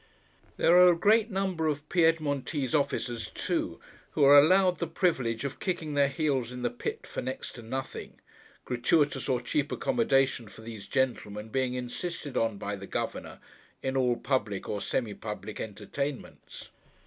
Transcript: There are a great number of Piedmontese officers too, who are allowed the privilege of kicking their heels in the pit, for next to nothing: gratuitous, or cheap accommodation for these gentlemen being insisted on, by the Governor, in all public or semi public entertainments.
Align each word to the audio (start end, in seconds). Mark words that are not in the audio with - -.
There 0.57 0.77
are 0.79 0.89
a 0.91 0.97
great 0.97 1.29
number 1.29 1.67
of 1.67 1.87
Piedmontese 1.87 2.73
officers 2.73 3.29
too, 3.35 3.79
who 4.13 4.23
are 4.23 4.35
allowed 4.41 4.79
the 4.79 4.87
privilege 4.87 5.43
of 5.45 5.59
kicking 5.59 5.93
their 5.93 6.07
heels 6.07 6.51
in 6.51 6.63
the 6.63 6.71
pit, 6.71 7.05
for 7.05 7.21
next 7.21 7.51
to 7.51 7.61
nothing: 7.61 8.19
gratuitous, 8.65 9.29
or 9.29 9.39
cheap 9.41 9.71
accommodation 9.71 10.47
for 10.47 10.61
these 10.61 10.87
gentlemen 10.87 11.49
being 11.49 11.75
insisted 11.75 12.35
on, 12.35 12.57
by 12.57 12.75
the 12.75 12.87
Governor, 12.87 13.39
in 13.83 13.95
all 13.95 14.15
public 14.15 14.67
or 14.67 14.81
semi 14.81 15.13
public 15.13 15.59
entertainments. 15.59 16.69